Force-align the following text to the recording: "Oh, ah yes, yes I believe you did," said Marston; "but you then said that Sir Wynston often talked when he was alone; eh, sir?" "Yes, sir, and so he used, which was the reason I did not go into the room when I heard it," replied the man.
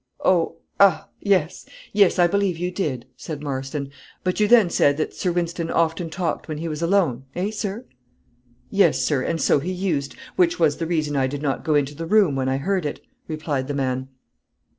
"Oh, 0.25 0.55
ah 0.79 1.09
yes, 1.19 1.63
yes 1.93 2.17
I 2.17 2.25
believe 2.25 2.57
you 2.57 2.71
did," 2.71 3.05
said 3.15 3.43
Marston; 3.43 3.91
"but 4.23 4.39
you 4.39 4.47
then 4.47 4.71
said 4.71 4.97
that 4.97 5.13
Sir 5.13 5.31
Wynston 5.31 5.69
often 5.69 6.09
talked 6.09 6.47
when 6.47 6.57
he 6.57 6.67
was 6.67 6.81
alone; 6.81 7.25
eh, 7.35 7.51
sir?" 7.51 7.85
"Yes, 8.71 8.99
sir, 9.03 9.21
and 9.21 9.39
so 9.39 9.59
he 9.59 9.71
used, 9.71 10.15
which 10.37 10.59
was 10.59 10.77
the 10.77 10.87
reason 10.87 11.15
I 11.15 11.27
did 11.27 11.43
not 11.43 11.63
go 11.63 11.75
into 11.75 11.93
the 11.93 12.07
room 12.07 12.35
when 12.35 12.49
I 12.49 12.57
heard 12.57 12.83
it," 12.87 12.99
replied 13.27 13.67
the 13.67 13.75
man. 13.75 14.07